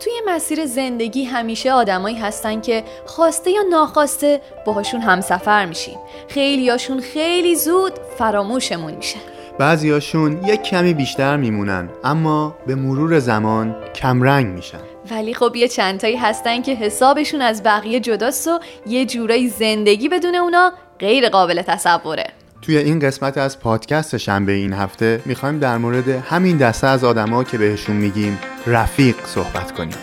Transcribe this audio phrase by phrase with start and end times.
[0.00, 5.98] توی مسیر زندگی همیشه آدمایی هستن که خواسته یا ناخواسته باهاشون همسفر میشیم.
[6.28, 9.18] خیلیاشون خیلی زود فراموشمون میشه.
[9.58, 14.78] بعضیاشون یک کمی بیشتر میمونن اما به مرور زمان کمرنگ میشن.
[15.10, 20.34] ولی خب یه چندتایی هستن که حسابشون از بقیه جداست و یه جورایی زندگی بدون
[20.34, 22.41] اونا غیر قابل تصوره.
[22.62, 27.44] توی این قسمت از پادکست شنبه این هفته می‌خوایم در مورد همین دسته از آدما
[27.44, 29.96] که بهشون میگیم رفیق صحبت کنیم.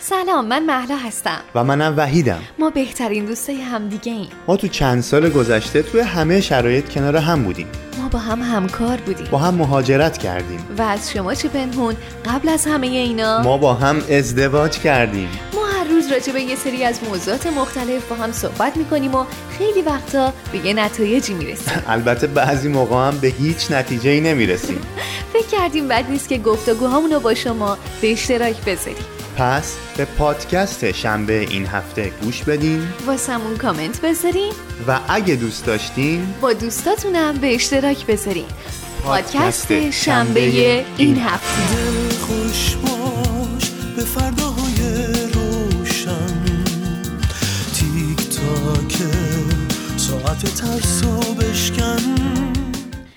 [0.00, 1.38] سلام من محلا هستم.
[1.54, 2.40] و منم وحیدم.
[2.58, 4.28] ما بهترین دوستای همدیگه ایم.
[4.46, 7.66] ما تو چند سال گذشته توی همه شرایط کنار هم بودیم.
[8.02, 9.26] ما با هم همکار بودیم.
[9.30, 10.60] با هم مهاجرت کردیم.
[10.78, 11.94] و از شما چه پنهون
[12.24, 15.28] قبل از همه اینا؟ ما با هم ازدواج کردیم.
[15.54, 15.67] ما
[16.08, 19.24] روز راجع به یه سری از موضوعات مختلف با هم صحبت می‌کنیم و
[19.58, 21.82] خیلی وقتا به یه نتایجی می‌رسیم.
[21.88, 24.80] البته بعضی موقع هم به هیچ نتیجه ای نمی‌رسیم.
[25.32, 29.04] فکر کردیم بد نیست که گفتگوهامون رو با شما به اشتراک بذاریم.
[29.36, 32.88] پس به پادکست شنبه این هفته گوش بدین.
[33.06, 34.52] واسمون کامنت بذارین.
[34.88, 38.46] و اگه دوست داشتین با دوستاتونم به اشتراک بذارین.
[39.02, 40.40] پادکست شنبه
[40.96, 41.76] این هفته.
[42.20, 44.57] خوش باش به فرداهای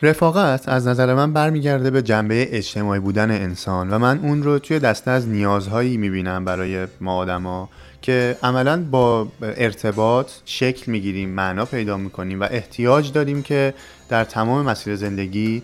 [0.03, 4.79] رفاقت از نظر من برمیگرده به جنبه اجتماعی بودن انسان و من اون رو توی
[4.79, 7.69] دسته از نیازهایی می‌بینم برای ما آدما
[8.01, 13.73] که عملا با ارتباط شکل می‌گیریم معنا پیدا می‌کنیم و احتیاج داریم که
[14.09, 15.63] در تمام مسیر زندگی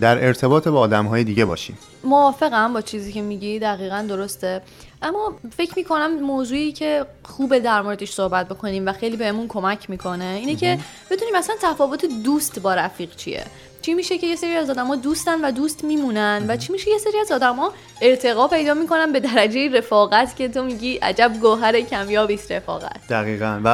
[0.00, 1.78] در ارتباط با آدمهای دیگه باشیم.
[2.04, 4.62] موافقم با چیزی که میگی دقیقا درسته.
[5.02, 10.24] اما فکر می‌کنم موضوعی که خوبه در موردش صحبت بکنیم و خیلی بهمون کمک می‌کنه
[10.24, 10.78] اینه که
[11.10, 13.44] بدونیم اصلا تفاوت دوست با رفیق چیه؟
[13.82, 16.98] چی میشه که یه سری از آدما دوستن و دوست میمونن و چی میشه یه
[16.98, 22.34] سری از آدما ارتقا پیدا می‌کنن به درجه رفاقت که تو میگی عجب گوهر کمیابی
[22.34, 23.08] است رفاقت.
[23.10, 23.60] دقیقا.
[23.64, 23.68] و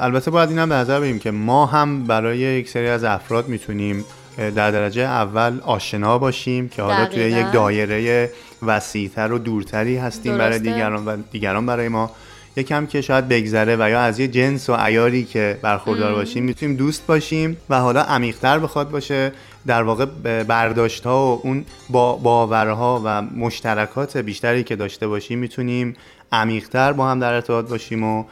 [0.00, 3.48] البته باید این هم به نظر بگیریم که ما هم برای یک سری از افراد
[3.48, 4.04] می‌تونیم
[4.38, 7.22] در درجه اول آشنا باشیم که حالا توی.
[7.22, 8.30] یک دایره
[8.62, 10.72] وسیعتر و دورتری هستیم برای درسته.
[10.72, 12.10] دیگران و دیگران برای ما
[12.56, 16.76] یکم که شاید بگذره و یا از یه جنس و عیاری که برخوردار باشیم می‌تونیم
[16.76, 19.32] دوست باشیم و حالا عمیقتر بخواد باشه
[19.66, 20.04] در واقع
[20.42, 25.96] برداشت ها و اون با باورها و مشترکات بیشتری که داشته باشیم می‌تونیم
[26.32, 28.24] عمیقتر با هم در ارتباط باشیم و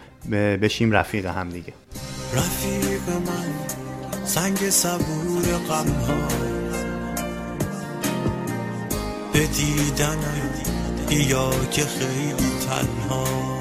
[0.62, 1.72] بشیم رفیق هم دیگه
[2.34, 3.35] رفیق من
[4.26, 6.28] سنگ صبور غم ها
[9.32, 10.50] به دیدنم
[11.10, 13.55] یا که خیلی تنها.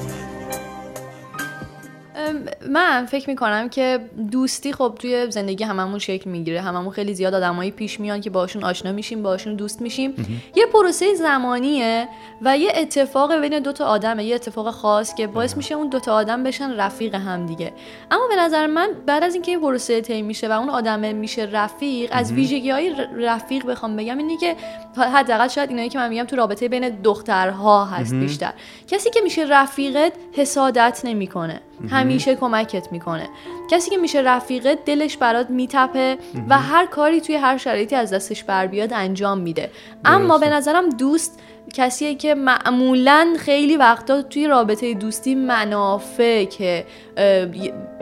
[2.68, 4.00] من فکر می‌کنم که
[4.32, 6.60] دوستی خب توی زندگی هممون شکل می‌گیره.
[6.60, 10.40] هممون خیلی زیاد آدمایی پیش میان که باشون آشنا میشیم باشون دوست میشیم.
[10.54, 12.08] یه پروسه زمانیه
[12.42, 14.24] و یه اتفاق بین دو تا آدمه.
[14.24, 17.72] یه اتفاق خاص که باعث میشه اون دو تا آدم بشن رفیق هم دیگه.
[18.10, 21.48] اما به نظر من بعد از اینکه این پروسه طی میشه و اون آدم میشه
[21.52, 24.56] رفیق از ویژگی های رفیق بخوام بگم اینه که
[24.96, 28.52] حداقل شاید اینایی که من میگم تو رابطه بین دخترها هست بیشتر.
[28.88, 31.60] کسی که میشه رفیقت حسادت نمی‌کنه.
[31.90, 33.28] همیشه کمکت می‌کنه.
[33.70, 38.44] کسی که میشه رفیقت دلش برات میتپه و هر کاری توی هر شرایطی از دستش
[38.44, 39.70] بر بیاد انجام میده.
[40.04, 41.40] اما به نظرم دوست
[41.74, 46.86] کسیه که معمولا خیلی وقتا توی رابطه دوستی منافع که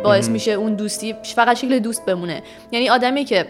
[0.05, 2.43] باعث میشه اون دوستی فقط شکل دوست بمونه.
[2.73, 3.47] یعنی آدمی که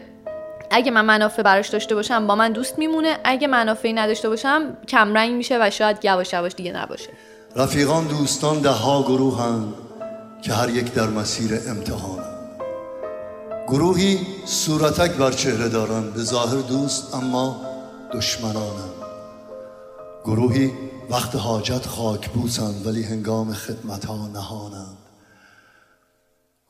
[0.71, 3.19] اگه من منافع براش داشته باشم با من دوست میمونه.
[3.25, 7.11] اگه منافعی نداشته باشم کمرنگ میشه و شاید یواش یواش دیگه نباشه.
[7.57, 9.75] رفیقان دوستان ده ها گروهند.
[10.45, 12.25] که هر یک در مسیر امتحان.
[13.69, 17.61] گروهی صورتک بر چهره دارند به ظاهر دوست اما
[18.13, 18.95] دشمنانند
[20.25, 20.73] گروهی
[21.11, 24.97] وقت حاجت خاک بوسند ولی هنگام خدمت ها نهانند.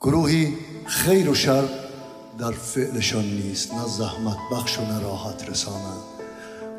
[0.00, 1.64] گروهی خیر و شر
[2.38, 6.02] در فعلشان نیست نه زحمت بخش و نه راحت رسانند.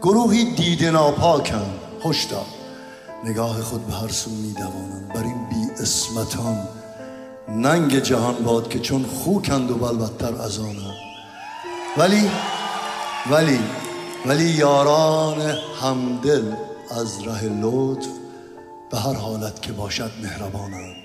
[0.01, 2.45] گروهی دیده ناپاکند هشدار.
[3.25, 6.67] نگاه خود به هر سو می دوانند بر این بی اسمتان
[7.50, 10.96] ننگ جهان باد که چون خوکند و بلبتر از آنند
[11.97, 12.30] ولی
[13.32, 13.59] ولی
[14.26, 15.42] ولی یاران
[15.82, 16.44] همدل
[16.92, 18.08] از ره لطف
[18.92, 20.96] به هر حالت که باشد مهربانند.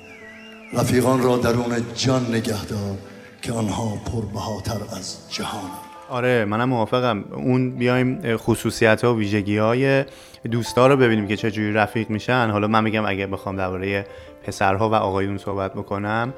[0.72, 2.98] رفیقان را درون جان نگهدار
[3.42, 5.89] که آنها پربهاتر از جهانند.
[6.10, 7.24] آره منم موافقم.
[7.32, 10.04] اون بیایم خصوصیت ها و ویژگی های
[10.50, 12.48] دوستا رو ببینیم که چجوری رفیق میشن.
[12.52, 14.06] حالا من میگم اگه بخوام درباره
[14.46, 16.34] پسرها و آقایون صحبت بکنم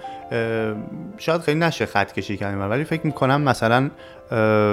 [1.18, 3.90] شاید خیلی نشه خط کشی کردیم ولی فکر می‌کنم مثلا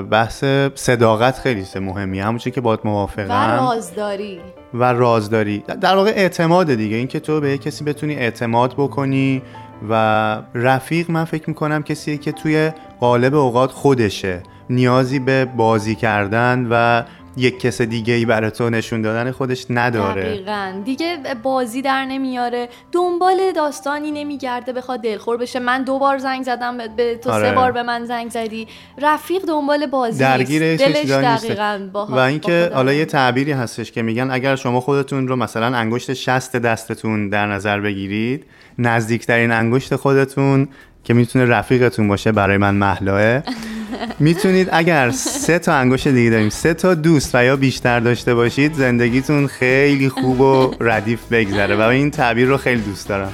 [0.02, 0.44] بحث
[0.76, 3.60] صداقت خیلی مهمی همون که باید موافقم.
[3.60, 4.42] و رازداری.
[4.74, 5.64] و رازداری.
[5.82, 6.96] در واقع اعتماد دیگه.
[6.96, 9.42] اینکه تو به کسی بتونی اعتماد بکنی
[9.90, 14.44] و رفیق من فکر می‌کنم کسیه که توی قالب اوقات خودشه.
[14.70, 17.04] نیازی به بازی کردن و
[17.38, 20.22] یک کس دیگه ای برای تو نشون دادن خودش نداره.
[20.22, 20.82] دقیقا.
[20.86, 22.70] دیگه بازی در نمیاره.
[22.92, 25.60] دنبال داستانی نمیگرده بخواد دلخور بشه.
[25.60, 27.50] من دو بار زنگ زدم به تو آره.
[27.50, 28.68] سه بار به من زنگ زدی.
[29.02, 34.56] رفیق دنبال بازی درگیر دلش دقیقا و اینکه حالا یه تعبیری هستش که میگن اگر
[34.56, 38.46] شما خودتون رو مثلا انگشت شست دستتون در نظر بگیرید
[38.80, 40.68] نزدیکترین انگشت خودتون
[41.04, 43.42] که می‌تونه رفیقتون باشه برای من محلاه
[44.20, 48.74] می‌تونید اگر سه تا انگشت دیگه داریم سه تا دوست و یا بیشتر داشته باشید
[48.74, 53.34] زندگیتون خیلی خوب و ردیف بگذره و این تعبیر رو خیلی دوست دارم.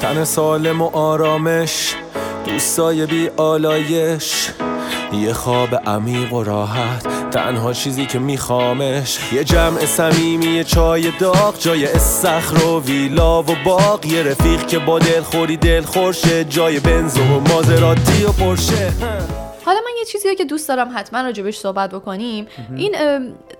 [0.00, 1.94] تن سالم و آرامش
[2.46, 4.48] دوستای بی آلایش.
[5.12, 9.18] یه خواب عمیق و راحت تنها چیزی که میخوامش.
[9.32, 14.06] یه جمع صمیمی یه چای داغ جای استخر و ویلا و باغ.
[14.06, 18.92] یه رفیق که با دل خوری دل خورشه جای بنز و مازراتی و پرشه.
[19.64, 22.46] حالا من یه چیزی که دوست دارم حتما راجبش صحبت بکنیم.
[22.76, 22.96] این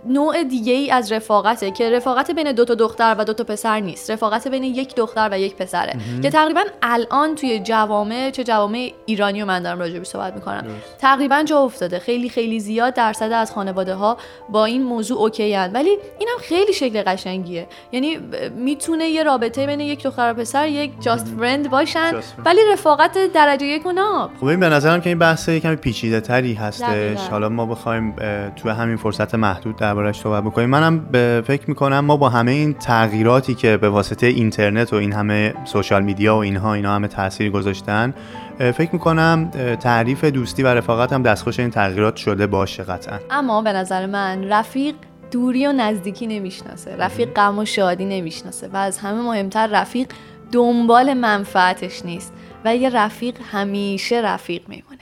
[0.07, 3.81] نوع دیگه ای از رفاقته که رفاقت بین دو تا دختر و دو تا پسر
[3.81, 4.11] نیست.
[4.11, 5.97] رفاقت بین یک دختر و یک پسره.
[6.23, 10.65] که تقریبا الان توی جوامع چه جوامع ایرانی رو من دارم راجبش صحبت می‌کنم.
[10.99, 11.99] تقریبا جا افتاده.
[11.99, 14.17] خیلی خیلی زیاد درصد از خانواده ها
[14.49, 15.71] با این موضوع اوکی هن.
[15.73, 17.67] ولی اینم خیلی شکل قشنگیه.
[17.93, 18.19] یعنی
[18.57, 22.13] می‌تونه یه رابطه بین یک دختر و پسر یک جاست فرند باشن.
[22.45, 23.93] ولی رفاقت درجه یک و
[24.41, 28.17] خب این به نظرم که این بحث کمی پیچیده تری هستش حالا ما بخوایم
[28.57, 30.71] تو همین فرصت محدود دربارش صحبت بکنیم.
[30.71, 35.13] منم به فکر می‌کنم ما با همه این تغییراتی که به واسطه اینترنت و این
[35.13, 38.15] همه سوشال میدیا و اینها اینا همه تاثیر گذاشتن
[38.59, 39.51] فکر می‌کنم
[39.81, 43.19] تعریف دوستی و رفاقت هم دستخوش این تغییرات شده باشه قطعا.
[43.31, 44.95] اما به نظر من رفیق
[45.31, 46.97] دوری و نزدیکی نمی‌شناسه.
[46.97, 50.09] رفیق غم و شادی نمی‌شناسه و از همه مهمتر رفیق
[50.53, 52.33] دنبال منفعتش نیست
[52.65, 54.99] و یه رفیق همیشه رفیق میمونه.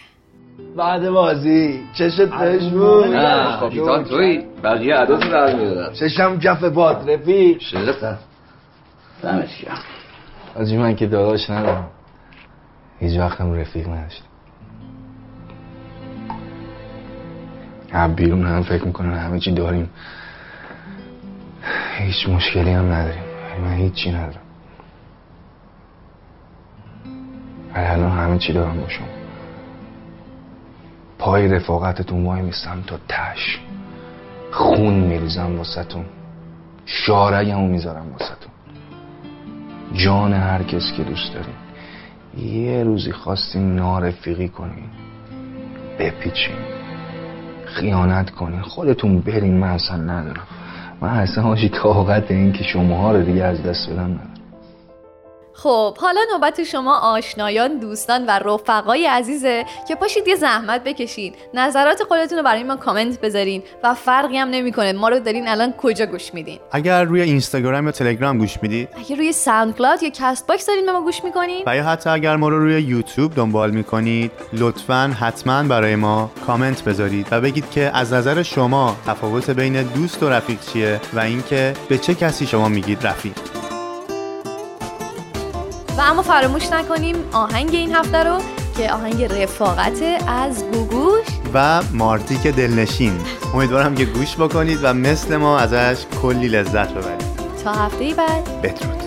[0.77, 1.81] بعد بازی.
[1.95, 3.05] چشت بهش بود.
[3.05, 8.19] نه کاپیتان توی بقیه عدد رو در می‌دادن چشم کف باد رفیق شرفتم
[9.23, 9.79] دمش گرم.
[10.57, 11.87] از من که داداش ندارم.
[12.99, 14.25] هیچ وقتم رفیق نداشتم.
[17.93, 19.91] هم بیرون هم فکر می‌کنن همه چی داریم.
[21.99, 23.23] هیچ مشکلی هم نداریم.
[23.65, 24.41] من هیچی ندارم.
[27.75, 29.20] ولی الان همه چی دارم با شما.
[31.21, 33.59] پای رفاقتتون وای میستم تا تش.
[34.53, 36.05] خون میریزم واسهتون.
[36.87, 38.53] شارگمو می‌ذارم واسهتون.
[39.93, 41.55] جان هر کس که دوست دارین.
[42.65, 44.91] یه روزی خواستین نارفیقی کنین.
[45.99, 46.57] بپیچین.
[47.65, 48.61] خیانت کنین.
[48.61, 49.59] خودتون برین.
[49.59, 50.47] من اصلا ندارم.
[51.01, 54.40] من اصلا هاشی طاقت این که شماها رو دیگه از دست بدم ندارم.
[55.53, 62.03] خب حالا نوبت شما آشنایان دوستان و رفقای عزیزه که پاشید یه زحمت بکشید نظرات
[62.03, 64.93] خودتون رو برای ما کامنت بذارین و فرقی هم نمی‌کنه.
[64.93, 68.89] ما رو دارین الان کجا گوش میدین؟ اگر روی اینستاگرام یا تلگرام گوش می‌دید.
[68.99, 72.49] اگر روی SoundCloud یا Castbox دارین به ما گوش می‌کنین؟ و یا حتی اگر ما
[72.49, 78.13] رو روی یوتیوب دنبال می‌کنید لطفا حتما برای ما کامنت بذارید و بگید که از
[78.13, 83.07] نظر شما تفاوت بین دوست و رفیق چیه و اینکه به چه کسی شما میگید
[83.07, 83.60] رفیق.
[85.99, 88.39] و اما فراموش نکنیم آهنگ این هفته رو
[88.77, 93.13] که آهنگ رفاقت از گوگوش و مارتیک دلنشین.
[93.55, 97.31] امیدوارم که گوش بکنید و مثل ما ازش کلی لذت ببرید.
[97.65, 98.63] تا هفته بعد.
[98.63, 99.03] بدرود.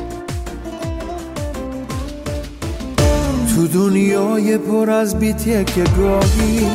[3.56, 6.68] تو دنیای پر از بیتیه که گاهی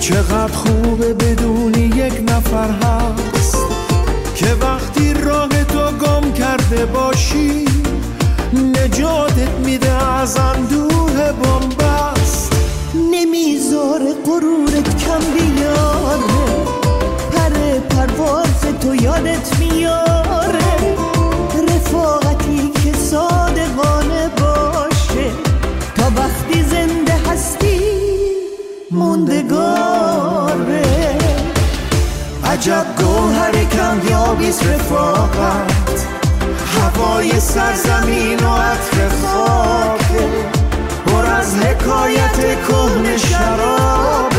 [0.00, 3.56] چقدر خوبه بدونی یک نفر هست
[4.34, 7.64] که وقتی راه تو گم کرده باشی
[8.54, 12.52] نجاتت میده از اندوه بامبست
[13.10, 16.62] نمی‌ذاره قرورت کم بیاره.
[17.32, 20.96] پر پرواز تو یادت میاره.
[21.68, 25.30] رفاقتی که صادقانه باشه.
[25.96, 27.80] تا وقتی زنده هستی
[28.90, 30.82] موندگاره
[32.44, 36.11] عجب گوهر کم یابیز رفاقت.
[36.72, 40.12] هوای سرزمین و عطر خاک.
[41.06, 44.31] پر از حکایت کهن شراب.